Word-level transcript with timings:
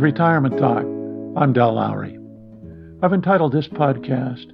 Retirement 0.00 0.58
Talk. 0.58 0.84
I'm 1.36 1.52
Del 1.52 1.74
Lowry. 1.74 2.18
I've 3.02 3.12
entitled 3.12 3.52
this 3.52 3.68
podcast, 3.68 4.50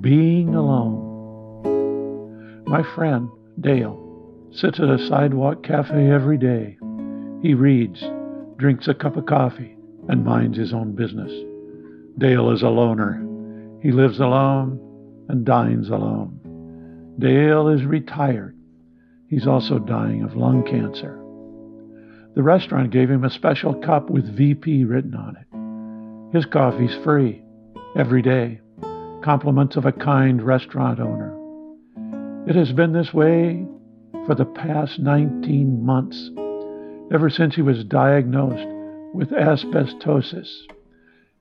Being 0.00 0.54
Alone. 0.56 1.04
My 2.66 2.82
friend, 2.94 3.28
Dale, 3.60 4.48
sits 4.52 4.80
at 4.80 4.88
a 4.88 4.98
sidewalk 5.06 5.62
cafe 5.62 6.10
every 6.10 6.38
day. 6.38 6.76
He 7.40 7.54
reads, 7.54 8.02
drinks 8.56 8.88
a 8.88 8.94
cup 8.94 9.16
of 9.16 9.26
coffee, 9.26 9.76
and 10.08 10.24
minds 10.24 10.58
his 10.58 10.72
own 10.74 10.96
business. 10.96 11.30
Dale 12.18 12.50
is 12.50 12.62
a 12.62 12.68
loner. 12.68 13.24
He 13.82 13.92
lives 13.92 14.18
alone 14.18 14.80
and 15.28 15.44
dines 15.44 15.88
alone. 15.88 17.14
Dale 17.20 17.68
is 17.68 17.84
retired. 17.84 18.56
He's 19.28 19.46
also 19.46 19.78
dying 19.78 20.24
of 20.24 20.34
lung 20.36 20.64
cancer. 20.64 21.16
The 22.34 22.42
restaurant 22.44 22.92
gave 22.92 23.10
him 23.10 23.24
a 23.24 23.30
special 23.30 23.74
cup 23.74 24.08
with 24.08 24.36
VP 24.36 24.84
written 24.84 25.14
on 25.14 25.36
it. 25.36 26.36
His 26.36 26.46
coffee's 26.46 26.94
free, 27.02 27.42
every 27.96 28.22
day. 28.22 28.60
Compliments 29.22 29.76
of 29.76 29.84
a 29.84 29.92
kind 29.92 30.40
restaurant 30.40 31.00
owner. 31.00 31.36
It 32.46 32.54
has 32.54 32.72
been 32.72 32.92
this 32.92 33.12
way 33.12 33.66
for 34.26 34.36
the 34.36 34.44
past 34.44 35.00
19 35.00 35.84
months, 35.84 36.30
ever 37.12 37.30
since 37.30 37.56
he 37.56 37.62
was 37.62 37.82
diagnosed 37.84 38.66
with 39.12 39.30
asbestosis. 39.30 40.48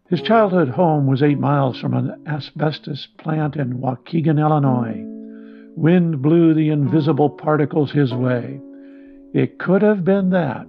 His 0.09 0.21
childhood 0.23 0.69
home 0.69 1.05
was 1.05 1.21
eight 1.21 1.37
miles 1.37 1.79
from 1.79 1.93
an 1.93 2.23
asbestos 2.25 3.07
plant 3.19 3.55
in 3.55 3.79
Waukegan, 3.79 4.39
Illinois. 4.39 5.03
Wind 5.75 6.23
blew 6.23 6.55
the 6.55 6.69
invisible 6.69 7.29
particles 7.29 7.91
his 7.91 8.11
way. 8.11 8.59
It 9.35 9.59
could 9.59 9.83
have 9.83 10.03
been 10.03 10.31
that 10.31 10.65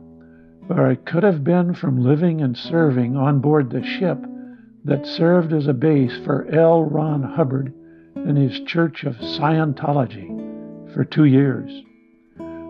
or 0.70 0.90
it 0.90 1.04
could 1.04 1.24
have 1.24 1.42
been 1.42 1.74
from 1.74 2.02
living 2.02 2.40
and 2.40 2.56
serving 2.56 3.16
on 3.16 3.40
board 3.40 3.70
the 3.70 3.82
ship 3.84 4.18
that 4.84 5.04
served 5.04 5.52
as 5.52 5.66
a 5.66 5.72
base 5.72 6.16
for 6.24 6.46
L. 6.54 6.84
Ron 6.84 7.22
Hubbard 7.22 7.74
and 8.14 8.38
his 8.38 8.60
Church 8.60 9.04
of 9.04 9.16
Scientology 9.16 10.94
for 10.94 11.04
two 11.04 11.24
years. 11.24 11.70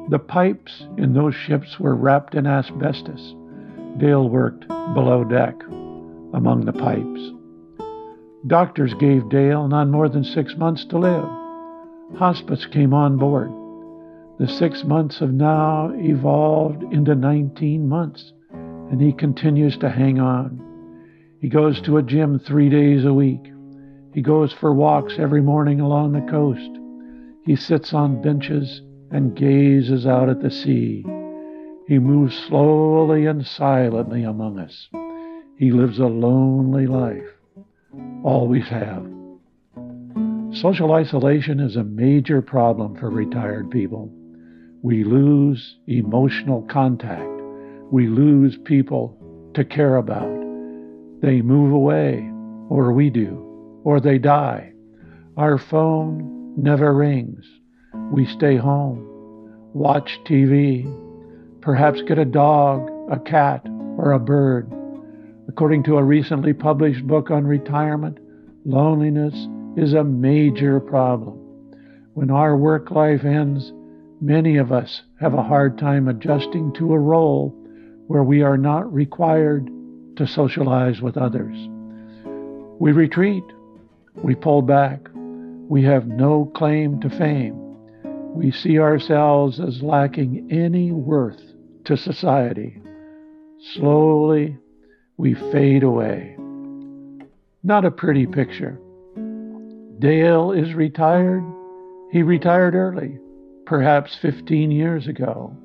The 0.09 0.19
pipes 0.19 0.87
in 0.97 1.13
those 1.13 1.35
ships 1.35 1.79
were 1.79 1.95
wrapped 1.95 2.35
in 2.35 2.47
asbestos. 2.47 3.35
Dale 3.99 4.29
worked 4.29 4.67
below 4.69 5.23
deck 5.25 5.63
among 6.33 6.65
the 6.65 6.73
pipes. 6.73 7.33
Doctors 8.47 8.95
gave 8.95 9.29
Dale 9.29 9.69
not 9.69 9.89
more 9.89 10.09
than 10.09 10.25
six 10.25 10.57
months 10.57 10.85
to 10.87 10.99
live. 10.99 11.29
Hospice 12.19 12.67
came 12.67 12.95
on 12.95 13.19
board. 13.19 13.53
The 14.41 14.49
six 14.49 14.85
months 14.85 15.19
have 15.19 15.35
now 15.35 15.93
evolved 15.95 16.83
into 16.95 17.15
19 17.15 17.87
months, 17.87 18.33
and 18.51 18.99
he 18.99 19.13
continues 19.13 19.77
to 19.77 19.91
hang 19.91 20.19
on. 20.19 20.59
He 21.43 21.51
goes 21.51 21.79
to 21.83 21.99
a 21.99 22.03
gym 22.03 22.39
three 22.39 22.71
days 22.71 23.05
a 23.05 23.13
week. 23.13 23.53
He 24.15 24.23
goes 24.23 24.51
for 24.51 24.73
walks 24.73 25.19
every 25.19 25.43
morning 25.43 25.83
along 25.83 26.13
the 26.13 26.31
coast. 26.31 26.71
He 27.45 27.55
sits 27.55 27.93
on 27.93 28.23
benches 28.23 28.81
and 29.11 29.37
gazes 29.37 30.07
out 30.07 30.31
at 30.31 30.41
the 30.41 30.51
sea. 30.51 31.05
He 31.87 31.99
moves 31.99 32.35
slowly 32.35 33.27
and 33.27 33.47
silently 33.47 34.23
among 34.23 34.59
us. 34.59 34.89
He 35.59 35.71
lives 35.71 35.99
a 35.99 36.07
lonely 36.07 36.87
life. 36.87 37.29
Always 38.25 38.69
have. 38.69 39.07
Social 40.53 40.95
isolation 40.95 41.61
is 41.61 41.77
a 41.77 41.85
major 41.85 42.41
problem 42.41 42.97
for 42.97 43.11
retired 43.11 43.71
people. 43.71 44.11
We 44.83 45.05
lose 45.05 45.77
emotional 45.87 46.63
contact. 46.63 47.29
We 47.91 48.07
lose 48.07 48.57
people 48.65 49.15
to 49.55 49.63
care 49.63 49.97
about. 49.97 50.31
They 51.21 51.43
move 51.43 51.73
away, 51.73 52.31
or 52.71 52.93
we 52.93 53.11
do, 53.11 53.81
or 53.85 54.01
they 54.01 54.17
die. 54.17 54.73
Our 55.37 55.59
phone 55.59 56.55
never 56.57 56.95
rings. 56.95 57.45
We 58.11 58.25
stay 58.25 58.57
home, 58.57 59.07
watch 59.75 60.19
TV, 60.25 60.87
perhaps 61.61 62.01
get 62.03 62.19
a 62.19 62.25
dog, 62.25 62.91
a 63.11 63.19
cat, 63.19 63.67
or 63.99 64.13
a 64.13 64.19
bird. 64.19 64.73
According 65.47 65.83
to 65.85 65.99
a 65.99 66.03
recently 66.03 66.55
published 66.55 67.07
book 67.07 67.31
on 67.31 67.47
retirement, 67.47 68.19
loneliness 68.65 69.35
is 69.77 69.93
a 69.93 70.05
major 70.05 70.81
problem. 70.81 71.37
When 72.15 72.31
our 72.31 72.57
work 72.57 72.91
life 72.91 73.25
ends, 73.25 73.73
Many 74.23 74.59
of 74.59 74.71
us 74.71 75.01
have 75.19 75.33
a 75.33 75.43
hard 75.43 75.79
time 75.79 76.07
adjusting 76.07 76.75
to 76.75 76.93
a 76.93 76.99
role 76.99 77.55
where 78.07 78.23
we 78.23 78.43
are 78.43 78.59
not 78.59 78.93
required 78.93 79.71
to 80.17 80.27
socialize 80.27 81.01
with 81.01 81.17
others. 81.17 81.57
We 82.79 82.93
retreat, 82.93 83.45
we 84.23 84.35
pull 84.35 84.61
back, 84.61 85.09
we 85.15 85.85
have 85.85 86.07
no 86.07 86.45
claim 86.55 87.01
to 87.01 87.09
fame. 87.09 87.57
We 88.35 88.51
see 88.51 88.79
ourselves 88.79 89.59
as 89.59 89.83
lacking 89.83 90.49
any 90.53 90.93
worth 90.93 91.41
to 91.85 91.97
society. 91.97 92.83
Slowly, 93.73 94.59
we 95.17 95.33
fade 95.33 95.83
away. 95.83 96.37
Not 97.63 97.87
a 97.87 97.91
pretty 97.91 98.27
picture. 98.27 98.79
Dale 99.99 100.53
is 100.53 100.75
retired. 100.75 101.43
He 102.13 102.23
retired 102.23 102.75
early 102.75 103.19
perhaps 103.71 104.19
15 104.21 104.73
years 104.73 105.07
ago. 105.07 105.57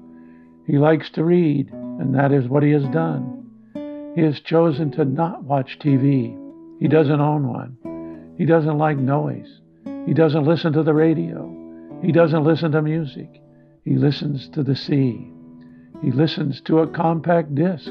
He 0.67 0.77
likes 0.77 1.09
to 1.13 1.23
read, 1.23 1.71
and 1.73 2.13
that 2.13 2.31
is 2.31 2.47
what 2.47 2.61
he 2.61 2.69
has 2.69 2.88
done. 2.89 3.49
He 4.16 4.21
has 4.21 4.39
chosen 4.41 4.91
to 4.91 5.05
not 5.05 5.43
watch 5.43 5.79
TV. 5.79 6.38
He 6.79 6.88
doesn't 6.88 7.19
own 7.19 7.47
one. 7.47 8.35
He 8.38 8.45
doesn't 8.45 8.77
like 8.77 8.99
noise. 8.99 9.49
He 10.05 10.13
doesn't 10.13 10.45
listen 10.45 10.71
to 10.73 10.83
the 10.83 10.93
radio. 10.93 11.51
He 12.03 12.11
doesn't 12.11 12.43
listen 12.43 12.73
to 12.73 12.83
music. 12.83 13.41
He 13.83 13.95
listens 13.95 14.49
to 14.49 14.61
the 14.61 14.75
sea. 14.75 15.33
He 16.03 16.11
listens 16.11 16.61
to 16.66 16.81
a 16.81 16.87
compact 16.87 17.55
disc 17.55 17.89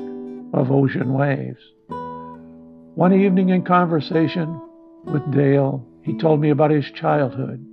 of 0.53 0.71
ocean 0.71 1.13
waves. 1.13 1.59
One 1.89 3.13
evening 3.13 3.49
in 3.49 3.65
conversation 3.65 4.61
with 5.07 5.29
Dale, 5.33 5.85
he 6.03 6.17
told 6.17 6.41
me 6.41 6.51
about 6.51 6.71
his 6.71 6.89
childhood. 6.93 7.67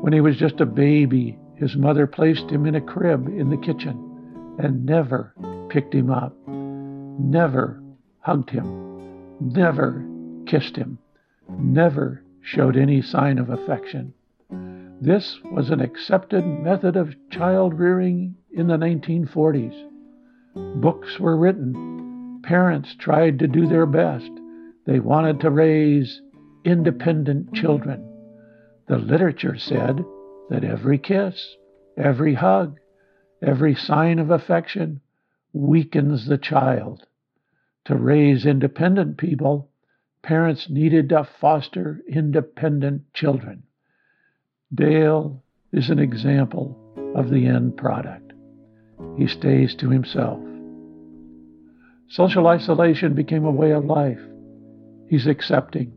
When 0.00 0.14
he 0.14 0.22
was 0.22 0.38
just 0.38 0.62
a 0.62 0.66
baby, 0.66 1.38
his 1.58 1.76
mother 1.76 2.06
placed 2.06 2.50
him 2.50 2.66
in 2.66 2.76
a 2.76 2.80
crib 2.80 3.26
in 3.28 3.50
the 3.50 3.56
kitchen 3.56 4.56
and 4.58 4.86
never 4.86 5.34
picked 5.68 5.92
him 5.92 6.08
up, 6.08 6.34
never 6.46 7.82
hugged 8.20 8.50
him, 8.50 9.36
never 9.40 10.06
kissed 10.46 10.76
him, 10.76 10.98
never 11.58 12.22
showed 12.40 12.76
any 12.76 13.02
sign 13.02 13.38
of 13.38 13.50
affection. 13.50 14.12
This 15.00 15.38
was 15.52 15.70
an 15.70 15.80
accepted 15.80 16.46
method 16.46 16.96
of 16.96 17.14
child 17.30 17.78
rearing 17.78 18.36
in 18.52 18.68
the 18.68 18.76
1940s. 18.76 19.88
Books 20.80 21.18
were 21.18 21.36
written. 21.36 22.40
Parents 22.42 22.94
tried 22.94 23.38
to 23.40 23.48
do 23.48 23.66
their 23.66 23.86
best. 23.86 24.30
They 24.86 25.00
wanted 25.00 25.40
to 25.40 25.50
raise 25.50 26.22
independent 26.64 27.52
children. 27.52 28.04
The 28.86 28.98
literature 28.98 29.56
said 29.58 30.04
that 30.48 30.64
every 30.64 30.98
kiss, 30.98 31.56
every 31.96 32.34
hug, 32.34 32.78
every 33.42 33.74
sign 33.74 34.18
of 34.18 34.30
affection 34.30 35.00
weakens 35.52 36.26
the 36.26 36.38
child. 36.38 37.06
To 37.86 37.94
raise 37.94 38.44
independent 38.44 39.16
people, 39.16 39.70
parents 40.22 40.66
needed 40.68 41.08
to 41.10 41.28
foster 41.40 42.02
independent 42.08 43.12
children. 43.14 43.62
Dale 44.74 45.42
is 45.72 45.88
an 45.88 45.98
example 45.98 46.78
of 47.14 47.30
the 47.30 47.46
end 47.46 47.76
product. 47.76 48.32
He 49.16 49.26
stays 49.26 49.74
to 49.76 49.90
himself. 49.90 50.40
Social 52.08 52.46
isolation 52.46 53.14
became 53.14 53.44
a 53.44 53.50
way 53.50 53.70
of 53.72 53.84
life. 53.84 54.20
He's 55.08 55.26
accepting. 55.26 55.92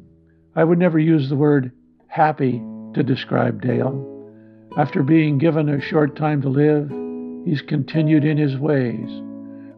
I 0.55 0.63
would 0.63 0.77
never 0.77 0.99
use 0.99 1.29
the 1.29 1.35
word 1.35 1.71
happy 2.07 2.61
to 2.93 3.03
describe 3.03 3.61
Dale. 3.61 4.20
After 4.77 5.03
being 5.03 5.37
given 5.37 5.67
a 5.67 5.81
short 5.81 6.15
time 6.15 6.41
to 6.43 6.49
live, 6.49 6.89
he's 7.43 7.61
continued 7.61 8.23
in 8.23 8.37
his 8.37 8.57
ways. 8.57 9.09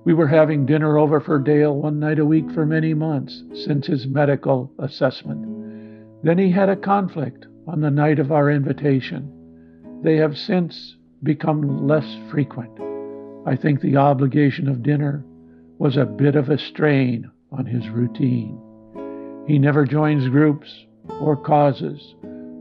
We 0.06 0.13
were 0.13 0.28
having 0.28 0.68
dinner 0.68 1.00
over 1.00 1.19
for 1.19 1.40
Dale 1.40 1.75
one 1.75 2.00
night 2.00 2.19
a 2.19 2.25
week 2.25 2.51
for 2.51 2.63
many 2.63 2.94
months 2.94 3.44
since 3.56 3.88
his 3.88 4.06
medical 4.06 4.72
assessment. 4.78 6.22
Then 6.22 6.38
he 6.38 6.51
had 6.51 6.69
a 6.69 6.75
conflict 6.75 7.48
on 7.66 7.81
the 7.81 7.90
night 7.90 8.19
of 8.19 8.31
our 8.31 8.51
invitation. 8.51 9.31
They 10.04 10.18
have 10.18 10.38
since 10.38 10.96
become 11.24 11.88
less 11.88 12.06
frequent. 12.30 12.80
I 13.48 13.56
think 13.56 13.81
the 13.81 13.98
obligation 13.98 14.68
of 14.68 14.84
dinner 14.84 15.25
was 15.80 15.98
a 15.98 16.06
bit 16.06 16.36
of 16.36 16.50
a 16.50 16.60
strain 16.60 17.31
on 17.51 17.66
his 17.66 17.89
routine. 17.89 18.62
He 19.48 19.57
never 19.57 19.86
joins 19.86 20.30
groups 20.30 20.86
or 21.19 21.36
causes, 21.36 22.13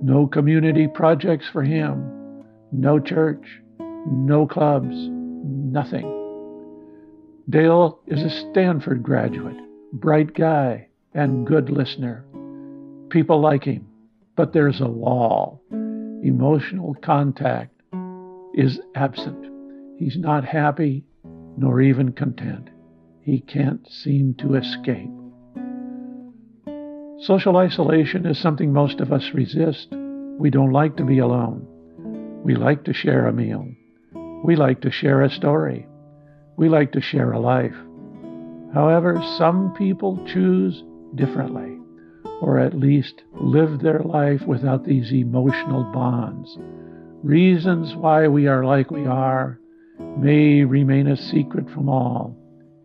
no 0.02 0.26
community 0.26 0.88
projects 0.88 1.46
for 1.52 1.62
him 1.62 2.21
no 2.72 2.98
church, 2.98 3.44
no 4.06 4.46
clubs, 4.46 4.94
nothing. 4.94 6.18
Dale 7.48 8.00
is 8.06 8.22
a 8.22 8.50
Stanford 8.50 9.02
graduate, 9.02 9.58
bright 9.92 10.34
guy, 10.34 10.88
and 11.12 11.46
good 11.46 11.68
listener. 11.68 12.24
People 13.10 13.40
like 13.40 13.64
him, 13.64 13.86
but 14.36 14.52
there's 14.52 14.80
a 14.80 14.88
wall. 14.88 15.62
Emotional 15.70 16.96
contact 17.02 17.78
is 18.54 18.80
absent. 18.94 19.46
He's 19.98 20.16
not 20.16 20.44
happy 20.44 21.04
nor 21.56 21.80
even 21.82 22.12
content. 22.12 22.70
He 23.20 23.40
can't 23.40 23.86
seem 23.88 24.34
to 24.38 24.54
escape. 24.54 25.10
Social 27.20 27.56
isolation 27.56 28.26
is 28.26 28.40
something 28.40 28.72
most 28.72 29.00
of 29.00 29.12
us 29.12 29.30
resist. 29.34 29.88
We 30.38 30.50
don't 30.50 30.72
like 30.72 30.96
to 30.96 31.04
be 31.04 31.18
alone. 31.18 31.68
We 32.44 32.56
like 32.56 32.84
to 32.84 32.92
share 32.92 33.28
a 33.28 33.32
meal. 33.32 33.68
We 34.44 34.56
like 34.56 34.80
to 34.80 34.90
share 34.90 35.22
a 35.22 35.30
story. 35.30 35.86
We 36.56 36.68
like 36.68 36.90
to 36.92 37.00
share 37.00 37.32
a 37.32 37.38
life. 37.38 37.76
However, 38.74 39.22
some 39.38 39.74
people 39.78 40.18
choose 40.26 40.82
differently, 41.14 41.78
or 42.40 42.58
at 42.58 42.74
least 42.74 43.22
live 43.34 43.80
their 43.80 44.00
life 44.00 44.42
without 44.46 44.84
these 44.84 45.12
emotional 45.12 45.84
bonds. 45.92 46.58
Reasons 47.22 47.94
why 47.94 48.26
we 48.26 48.48
are 48.48 48.64
like 48.64 48.90
we 48.90 49.06
are 49.06 49.60
may 50.18 50.64
remain 50.64 51.06
a 51.06 51.16
secret 51.16 51.70
from 51.70 51.88
all, 51.88 52.36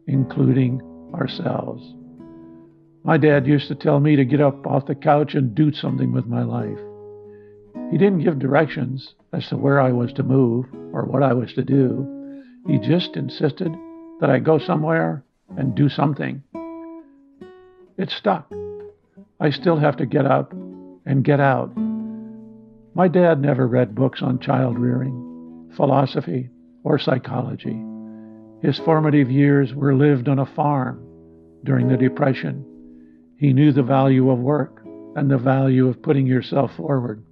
including 0.06 0.81
ourselves. 1.15 1.83
My 3.03 3.18
dad 3.18 3.48
used 3.48 3.69
to 3.69 3.75
tell 3.75 4.00
me 4.00 4.18
to 4.18 4.25
get 4.25 4.42
up 4.42 4.68
off 4.68 4.86
the 4.86 4.94
couch 4.94 5.33
and 5.33 5.56
do 5.56 5.71
something 5.74 6.12
with 6.12 6.27
my 6.27 6.44
life. 6.44 6.77
He 7.97 8.03
didn't 8.03 8.23
give 8.23 8.38
directions 8.38 9.15
as 9.33 9.47
to 9.47 9.57
where 9.57 9.81
I 9.81 9.91
was 9.91 10.13
to 10.13 10.21
move 10.21 10.67
or 10.94 11.05
what 11.05 11.23
I 11.23 11.33
was 11.33 11.51
to 11.53 11.63
do. 11.63 12.44
He 12.67 12.77
just 12.77 13.17
insisted 13.17 13.75
that 14.19 14.29
I 14.29 14.38
go 14.38 14.59
somewhere 14.59 15.23
and 15.57 15.73
do 15.73 15.89
something. 15.89 16.44
It 17.97 18.11
stuck. 18.11 18.53
I 19.39 19.49
still 19.49 19.77
have 19.77 19.97
to 19.97 20.05
get 20.05 20.27
up 20.27 20.53
and 21.07 21.23
get 21.23 21.39
out. 21.39 21.75
My 22.94 23.07
dad 23.07 23.41
never 23.41 23.65
read 23.67 23.95
books 23.95 24.21
on 24.21 24.38
child 24.38 24.77
rearing, 24.77 25.71
philosophy, 25.75 26.51
or 26.83 27.00
psychology. 27.00 27.83
His 28.61 28.77
formative 28.77 29.31
years 29.31 29.73
were 29.73 29.95
lived 29.95 30.29
on 30.29 30.38
a 30.38 30.45
farm 30.45 31.03
during 31.63 31.88
the 31.88 31.97
Depression. 31.97 32.63
He 33.39 33.53
knew 33.53 33.71
the 33.71 33.81
value 33.81 34.29
of 34.29 34.38
work 34.38 34.83
and 35.15 35.31
the 35.31 35.39
value 35.39 35.88
of 35.88 36.03
putting 36.03 36.27
yourself 36.27 36.75
forward. 36.77 37.23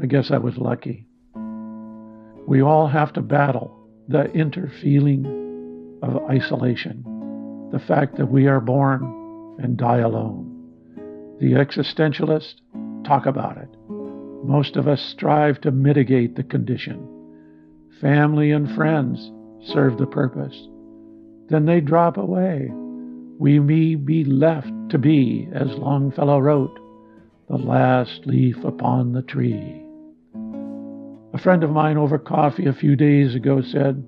I 0.00 0.06
guess 0.06 0.30
I 0.30 0.38
was 0.38 0.56
lucky. 0.56 1.06
We 2.46 2.62
all 2.62 2.86
have 2.86 3.12
to 3.14 3.20
battle 3.20 3.76
the 4.06 4.32
inner 4.32 4.72
feeling 4.80 5.98
of 6.02 6.22
isolation, 6.30 7.02
the 7.72 7.80
fact 7.80 8.16
that 8.16 8.30
we 8.30 8.46
are 8.46 8.60
born 8.60 9.56
and 9.60 9.76
die 9.76 9.98
alone. 9.98 10.44
The 11.40 11.52
existentialists 11.52 12.60
talk 13.04 13.26
about 13.26 13.58
it. 13.58 13.68
Most 14.44 14.76
of 14.76 14.86
us 14.86 15.02
strive 15.02 15.60
to 15.62 15.72
mitigate 15.72 16.36
the 16.36 16.44
condition. 16.44 17.06
Family 18.00 18.52
and 18.52 18.72
friends 18.76 19.32
serve 19.72 19.98
the 19.98 20.06
purpose. 20.06 20.68
Then 21.48 21.66
they 21.66 21.80
drop 21.80 22.16
away. 22.16 22.68
We 23.38 23.58
may 23.58 23.96
be 23.96 24.24
left 24.24 24.70
to 24.90 24.98
be, 24.98 25.48
as 25.52 25.68
Longfellow 25.74 26.38
wrote, 26.38 26.78
the 27.48 27.56
last 27.56 28.26
leaf 28.26 28.62
upon 28.62 29.12
the 29.12 29.22
tree. 29.22 29.84
A 31.38 31.40
friend 31.40 31.62
of 31.62 31.70
mine 31.70 31.96
over 31.96 32.18
coffee 32.18 32.66
a 32.66 32.72
few 32.72 32.96
days 32.96 33.36
ago 33.36 33.62
said, 33.62 34.04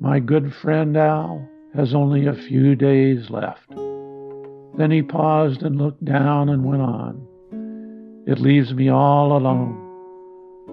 My 0.00 0.18
good 0.18 0.54
friend 0.62 0.96
Al 0.96 1.46
has 1.74 1.94
only 1.94 2.26
a 2.26 2.32
few 2.32 2.74
days 2.74 3.28
left. 3.28 3.68
Then 4.78 4.90
he 4.90 5.02
paused 5.02 5.62
and 5.62 5.76
looked 5.76 6.02
down 6.02 6.48
and 6.48 6.64
went 6.64 6.80
on. 6.80 8.24
It 8.26 8.40
leaves 8.40 8.72
me 8.72 8.88
all 8.88 9.36
alone. 9.36 9.76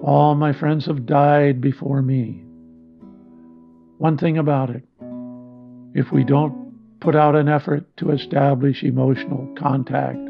All 0.02 0.34
my 0.34 0.54
friends 0.54 0.86
have 0.86 1.04
died 1.04 1.60
before 1.60 2.00
me. 2.00 2.42
One 3.98 4.16
thing 4.16 4.38
about 4.38 4.70
it 4.70 4.84
if 5.94 6.10
we 6.10 6.24
don't 6.24 6.72
put 7.00 7.14
out 7.14 7.36
an 7.36 7.50
effort 7.50 7.84
to 7.98 8.12
establish 8.12 8.82
emotional 8.82 9.54
contact, 9.58 10.26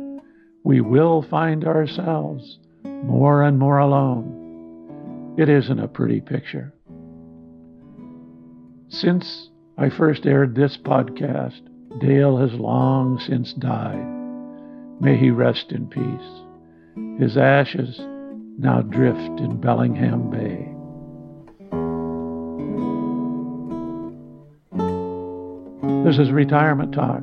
we 0.64 0.80
will 0.80 1.22
find 1.22 1.64
ourselves 1.64 2.58
more 2.82 3.44
and 3.44 3.60
more 3.60 3.78
alone. 3.78 4.39
It 5.38 5.48
isn't 5.48 5.78
a 5.78 5.88
pretty 5.88 6.20
picture. 6.20 6.72
Since 8.88 9.48
I 9.78 9.88
first 9.88 10.26
aired 10.26 10.54
this 10.54 10.76
podcast, 10.76 11.60
Dale 12.00 12.36
has 12.38 12.52
long 12.54 13.18
since 13.20 13.52
died. 13.54 14.06
May 15.00 15.16
he 15.16 15.30
rest 15.30 15.72
in 15.72 15.88
peace. 15.88 17.20
His 17.20 17.36
ashes 17.36 17.98
now 18.58 18.82
drift 18.82 19.40
in 19.40 19.60
Bellingham 19.60 20.30
Bay. 20.30 20.66
This 26.04 26.18
is 26.18 26.32
Retirement 26.32 26.92
Talk. 26.92 27.22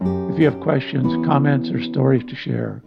If 0.00 0.38
you 0.38 0.50
have 0.50 0.60
questions, 0.60 1.12
comments, 1.26 1.70
or 1.70 1.82
stories 1.82 2.24
to 2.28 2.34
share, 2.34 2.82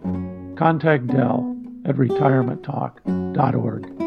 contact 0.56 1.06
Dell 1.06 1.56
at 1.84 1.94
retirementtalk.org. 1.96 3.99